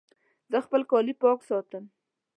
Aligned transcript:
زه 0.51 0.57
خپل 0.65 0.81
کالي 0.91 1.13
پاک 1.21 1.39
ساتم. 1.49 1.83